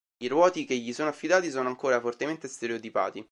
I 0.17 0.27
ruoti 0.27 0.65
che 0.65 0.75
gli 0.75 0.93
sono 0.93 1.09
affidati 1.09 1.51
sono 1.51 1.67
ancora 1.69 1.99
fortemente 2.01 2.47
stereotipati. 2.47 3.19